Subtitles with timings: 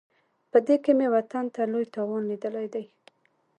[0.51, 2.85] په دې کې مې وطن ته لوی تاوان لیدلی دی.